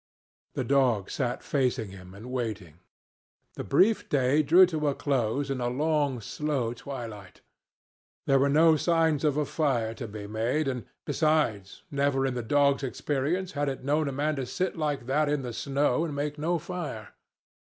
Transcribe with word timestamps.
The 0.55 0.63
dog 0.63 1.11
sat 1.11 1.43
facing 1.43 1.91
him 1.91 2.15
and 2.15 2.31
waiting. 2.31 2.79
The 3.53 3.63
brief 3.63 4.09
day 4.09 4.41
drew 4.41 4.65
to 4.65 4.87
a 4.87 4.95
close 4.95 5.51
in 5.51 5.61
a 5.61 5.69
long, 5.69 6.21
slow 6.21 6.73
twilight. 6.73 7.41
There 8.25 8.39
were 8.39 8.49
no 8.49 8.77
signs 8.77 9.23
of 9.23 9.37
a 9.37 9.45
fire 9.45 9.93
to 9.93 10.07
be 10.07 10.25
made, 10.25 10.67
and, 10.67 10.87
besides, 11.05 11.83
never 11.91 12.25
in 12.25 12.33
the 12.33 12.41
dog's 12.41 12.81
experience 12.81 13.51
had 13.51 13.69
it 13.69 13.83
known 13.83 14.07
a 14.07 14.11
man 14.11 14.37
to 14.37 14.47
sit 14.47 14.75
like 14.75 15.05
that 15.05 15.29
in 15.29 15.43
the 15.43 15.53
snow 15.53 16.03
and 16.03 16.15
make 16.15 16.39
no 16.39 16.57
fire. 16.57 17.09